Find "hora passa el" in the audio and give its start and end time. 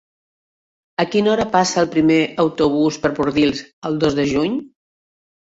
1.33-1.89